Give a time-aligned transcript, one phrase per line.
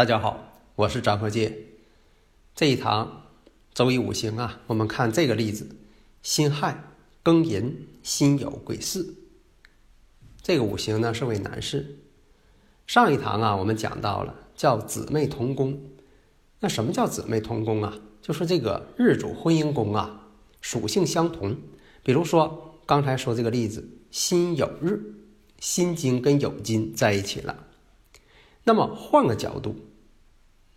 [0.00, 1.54] 大家好，我是张和介。
[2.54, 3.26] 这一堂
[3.74, 5.76] 周易五行啊，我们看这个例子：
[6.22, 6.82] 辛亥、
[7.22, 9.14] 庚寅、辛酉、癸巳。
[10.40, 11.98] 这个五行呢是为男士。
[12.86, 15.78] 上一堂啊，我们讲到了叫姊妹同宫。
[16.60, 17.94] 那什么叫姊妹同宫啊？
[18.22, 20.30] 就是这个日主婚姻宫啊，
[20.62, 21.54] 属性相同。
[22.02, 24.98] 比如说刚才说这个例子，辛酉日，
[25.58, 27.66] 辛金跟酉金在一起了。
[28.64, 29.74] 那么换个角度，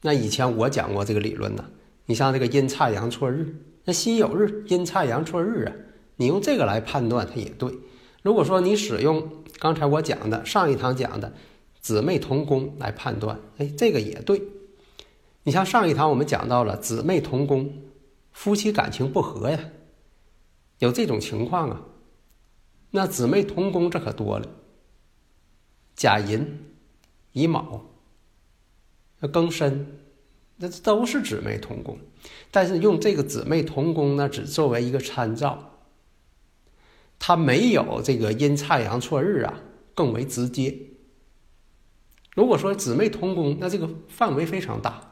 [0.04, 1.66] 那以前我讲过这个理论呢。
[2.06, 5.74] 你像这个阴差阳错日，那辛酉日阴差阳错日啊，
[6.18, 7.74] 你用这个来判断它也对。
[8.22, 11.34] 如果说你使用刚才我讲的上一堂讲的
[11.80, 14.42] 姊妹同宫来判断，哎，这个也对。
[15.44, 17.74] 你像上一堂我们讲到了姊妹同宫，
[18.34, 19.58] 夫妻感情不和呀，
[20.80, 21.82] 有这种情况啊。
[22.92, 24.46] 那姊妹同宫这可多了，
[25.96, 26.60] 甲寅。
[27.32, 27.82] 乙卯，
[29.24, 30.00] 那庚申，
[30.58, 31.98] 那都是姊妹同宫，
[32.52, 35.80] 但是用这个姊妹同宫呢，只作为一个参照，
[37.20, 39.62] 它没有这个阴差阳错日啊
[39.96, 40.78] 更为直接。
[42.36, 45.12] 如果说姊妹同宫，那这个范围非常大。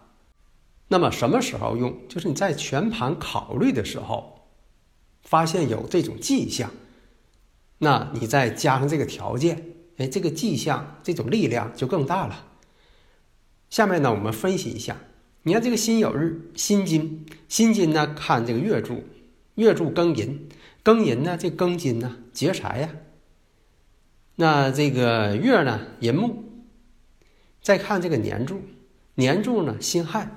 [0.89, 2.05] 那么什么时候用？
[2.09, 4.49] 就是你在全盘考虑的时候，
[5.21, 6.69] 发现有这种迹象，
[7.77, 9.67] 那你再加上这个条件。
[9.95, 12.50] 哎，这个迹象，这种力量就更大了。
[13.71, 14.97] 下面呢，我们分析一下。
[15.43, 19.05] 你看这个辛酉日，辛金，辛金呢，看这个月柱，
[19.55, 20.49] 月柱庚寅，
[20.83, 22.89] 庚寅呢，这庚金呢，劫财呀。
[24.35, 26.43] 那这个月呢，寅木。
[27.61, 28.61] 再看这个年柱，
[29.15, 30.29] 年柱呢，辛亥，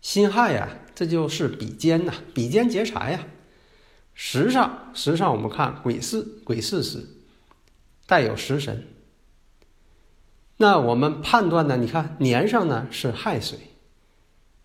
[0.00, 3.24] 辛亥呀，这就是比肩呐，比肩劫财呀。
[4.14, 7.06] 时上，时上我们看癸巳，癸巳时。
[8.06, 8.86] 带有食神，
[10.56, 11.76] 那我们判断呢？
[11.76, 13.58] 你看年上呢是亥水，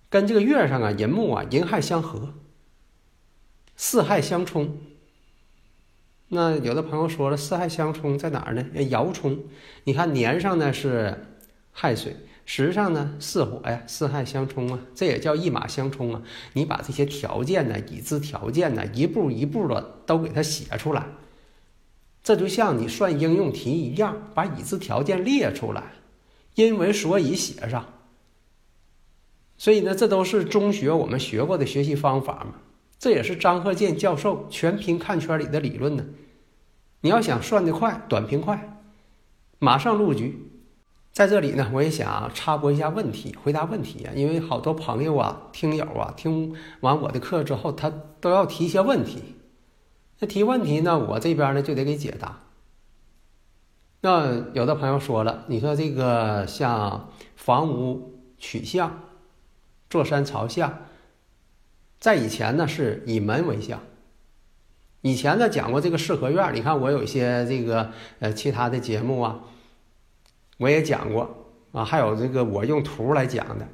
[0.09, 2.35] 跟这个月上啊寅木啊寅亥相合，
[3.75, 4.77] 四亥相冲。
[6.27, 8.63] 那有的朋友说了，四亥相冲在哪儿呢？
[8.75, 9.39] 爻冲。
[9.85, 11.25] 你看年上呢是
[11.72, 16.21] 亥水，时上呢巳火呀，四亥相冲啊，这也叫一马相冲啊。
[16.53, 21.07] 你把这些条件呢，已知条件呢，一步一步的都给它写出来。
[22.22, 25.84] 这就像你算应用题一样，把已知条件列出来，
[26.56, 27.85] 因为所以写上。
[29.57, 32.56] 所以呢，这都是中学我们学过的学习方法嘛。
[32.97, 36.06] 这也是张鹤剑教授全凭看圈里的理论呢。
[37.02, 38.78] 你要想算得快，短平快，
[39.57, 40.51] 马上入局。
[41.12, 44.13] 在这里呢，我也想插播一下问题，回答问题啊。
[44.16, 47.91] 因为好多朋友啊、听友啊，听完我的课之后，他
[48.22, 49.24] 都要提一些问题。
[50.19, 51.00] 那提问题呢？
[51.00, 52.40] 我这边呢就得给解答。
[54.02, 59.03] 那有的朋友说了，你说这个像房屋取向、
[59.90, 60.85] 坐山朝向，
[62.00, 63.80] 在以前呢是以门为向。
[65.02, 69.40] 以前呢讲过这个四合院，你看我有一些这个呃其他的节目啊，
[70.57, 73.66] 我也讲过啊，还有这个我用图来讲的。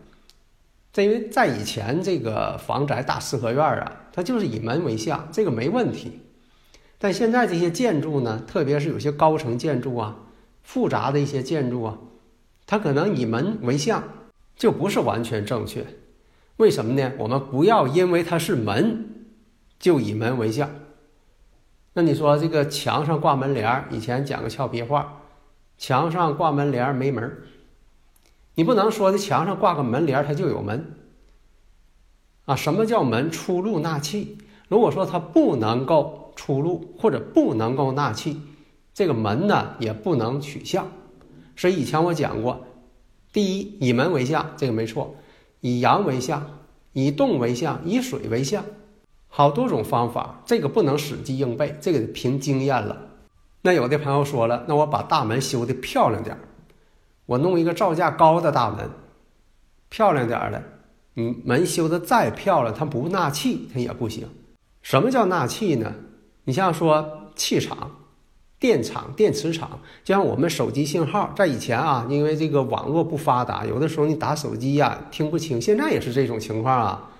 [0.93, 6.21] 这因为在以前这个房宅大四合院啊，它就是以门为向，这个没问题。
[6.97, 10.15] 但现在这些建筑呢，特别是有些高层建筑啊、
[10.63, 11.97] 复杂的一些建筑啊，
[12.65, 14.03] 它可能以门为向，
[14.55, 15.85] 就不是完全正确。
[16.57, 17.11] 为什么呢？
[17.17, 19.27] 我们不要因为它是门，
[19.77, 20.69] 就以门为向。
[21.93, 25.21] 那你说这个墙上挂门帘儿以前讲个俏皮话，
[25.77, 27.43] 墙上挂门帘儿没门儿
[28.55, 30.95] 你不能说这墙上挂个门帘儿它就有门。
[32.45, 33.29] 啊，什么叫门？
[33.29, 34.37] 出入纳气。
[34.69, 36.24] 如果说它不能够。
[36.35, 38.41] 出路或者不能够纳气，
[38.93, 40.87] 这个门呢也不能取向，
[41.55, 42.65] 所以以前我讲过，
[43.31, 45.15] 第一以门为向，这个没错；
[45.61, 46.45] 以阳为向，
[46.93, 48.63] 以动为向，以水为向，
[49.27, 53.01] 好多种方法，这个不能死记硬背，这个凭经验了。
[53.61, 56.39] 那有的朋友说了，那我把大门修的漂亮点儿，
[57.25, 58.89] 我弄一个造价高的大门，
[59.89, 60.63] 漂亮点儿的，
[61.15, 64.27] 你门修的再漂亮，它不纳气，它也不行。
[64.81, 65.95] 什么叫纳气呢？
[66.45, 67.91] 你像说气场、
[68.57, 77.11] 电场、电磁场，就像我们手机信号，在以前啊，因为这个网络不发达，有的时候你打手机呀听不清，现在也是这种情况啊。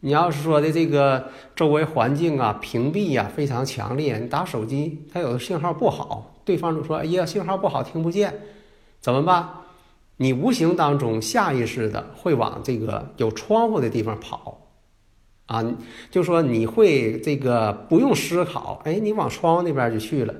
[0.00, 8.42] 你要是说的这个周围环境啊屏蔽呀非常强烈，你打手机它有的信号不好，对方就说：“哎呀，信号不好，听不见。”
[9.00, 9.48] 怎么办？
[10.16, 14.63] 你无形当中下意识的会往这个有窗户的地方跑，
[15.46, 15.64] 啊，
[16.10, 20.34] 就说你会这个不用思考，哎，你往窗户那边就去了。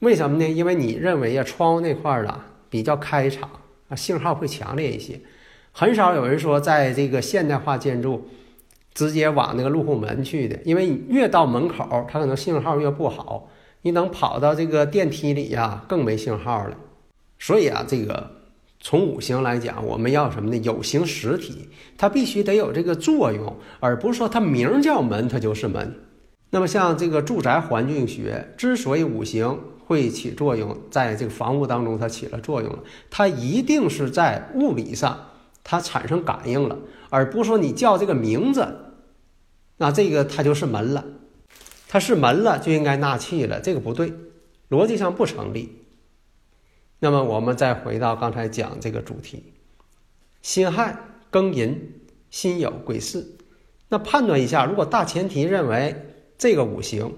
[0.00, 0.48] 为什么呢？
[0.48, 3.50] 因为你认为呀，窗户那块儿啊比较开敞
[3.88, 5.20] 啊，信号会强烈一些。
[5.72, 8.28] 很少有人说在这个现代化建筑
[8.94, 13.50] 直接往那个入户门去的，因为越到门口，它可能信号越不好。
[13.82, 16.76] 你等跑到这个电梯里呀，更没信号了。
[17.38, 18.37] 所以啊，这个
[18.80, 20.56] 从五行来讲，我们要什么呢？
[20.58, 25.94] 有形实体，它必须得有这个作用，而不是说它名叫门，它就是门。
[26.50, 32.78] 那么像这个住宅环境学之所以五行会起作用，在这个房屋当中它起了作用了，
[33.10, 35.26] 它一定是在物理上
[35.64, 36.78] 它产生感应了，
[37.10, 38.66] 而不是说你叫这个名字，
[39.76, 41.04] 那这个它就是门了，
[41.88, 44.12] 它是门了就应该纳气了，这个不对，
[44.70, 45.82] 逻辑上不成立。
[47.00, 49.52] 那么我们再回到刚才讲这个主题，
[50.42, 50.98] 辛亥
[51.30, 51.92] 庚寅
[52.28, 53.24] 辛酉癸巳，
[53.88, 55.94] 那判断一下，如果大前提认为
[56.36, 57.14] 这个五行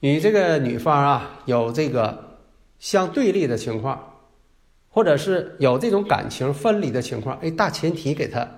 [0.00, 2.38] 与这个女方啊有这个
[2.78, 4.14] 相对立的情况，
[4.88, 8.48] 或者是有这种感情分离的情况，哎，大前提给他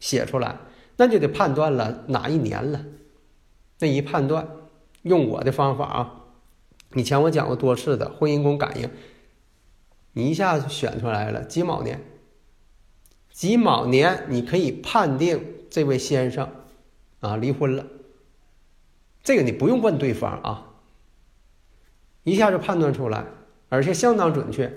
[0.00, 0.56] 写出来，
[0.96, 2.84] 那就得判断了哪一年了。
[3.78, 4.48] 那一判断，
[5.02, 6.14] 用我的方法啊，
[6.94, 8.90] 以前我讲过多次的婚姻宫感应。
[10.12, 12.00] 你一下子选出来了己卯年，
[13.30, 15.40] 己卯年你可以判定
[15.70, 16.50] 这位先生
[17.20, 17.86] 啊离婚了。
[19.22, 20.72] 这个你不用问对方啊，
[22.24, 23.26] 一下就判断出来，
[23.68, 24.72] 而且相当准确，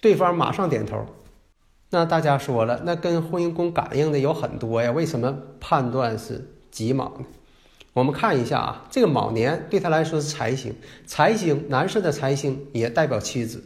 [0.00, 1.04] 对方马上点头。
[1.90, 7.26] 那大家说了，那跟婚姻宫感应的有很多呀，为什么判断是己卯呢？
[7.92, 10.74] 我们看一下啊，这个卯年对他来说是财星，
[11.04, 13.62] 财星男士的财星也代表妻子。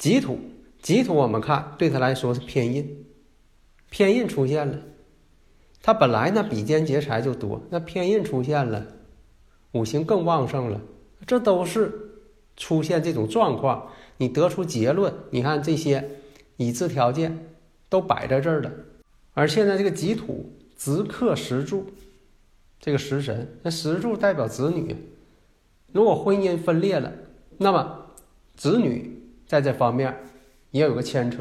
[0.00, 0.38] 己土，
[0.80, 3.04] 己土，我们看对他来说是偏印，
[3.90, 4.78] 偏印出现了。
[5.82, 8.86] 他本来呢比肩劫财就多，那偏印出现了，
[9.72, 10.80] 五行更旺盛了。
[11.26, 11.92] 这都是
[12.56, 15.12] 出现这种状况，你得出结论。
[15.28, 16.02] 你看这些
[16.56, 17.50] 已知条件
[17.90, 18.72] 都摆在这儿了，
[19.34, 21.84] 而现在这个己土直克石柱，
[22.80, 24.96] 这个食神，那石柱代表子女。
[25.92, 27.12] 如果婚姻分裂了，
[27.58, 28.06] 那么
[28.56, 29.19] 子女。
[29.50, 30.16] 在这方面
[30.70, 31.38] 也有个牵扯，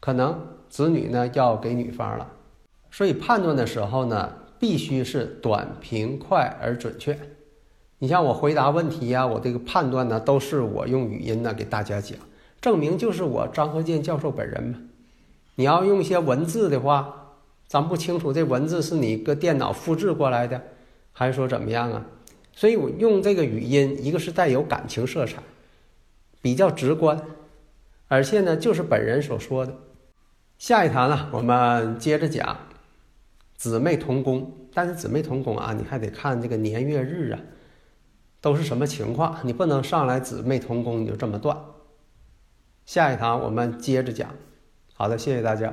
[0.00, 0.40] 可能
[0.70, 2.26] 子女呢要给女方了，
[2.90, 7.14] 所以判断的时候呢，必须是短平快而准确。
[7.98, 12.16] 你像我回答问题呀，我这个判断呢，都是我用语音呢给大家讲，
[12.58, 14.78] 证明就是我张和建教授本人嘛。
[15.56, 17.34] 你要用一些文字的话，
[17.68, 20.58] 咱不清楚这文字是你个电脑复制过来的，
[21.12, 22.06] 还是说怎么样啊？
[22.54, 25.34] 所以我用这个语音，一个是带有感情色彩，
[26.40, 27.22] 比较直观。
[28.12, 29.74] 而且呢，就是本人所说的。
[30.58, 32.58] 下一堂呢，我们接着讲
[33.56, 34.68] 姊妹同宫。
[34.74, 37.40] 但是姊妹同宫啊，你还得看这个年月日啊，
[38.42, 39.38] 都是什么情况。
[39.44, 41.56] 你不能上来姊妹同宫你就这么断。
[42.84, 44.28] 下一堂我们接着讲。
[44.92, 45.72] 好的，谢谢大家。